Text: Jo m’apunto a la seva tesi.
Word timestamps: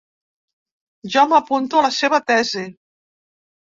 Jo 1.17 1.27
m’apunto 1.35 1.77
a 1.79 1.87
la 1.89 1.95
seva 2.01 2.25
tesi. 2.29 2.69